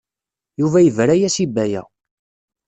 [0.59, 1.83] Yuba yebra-as i Baya.